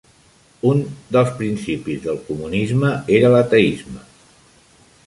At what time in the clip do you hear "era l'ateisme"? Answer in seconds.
3.21-4.05